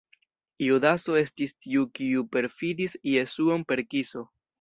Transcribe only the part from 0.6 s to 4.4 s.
Judaso estis tiu kiu perfidis Jesuon per kiso.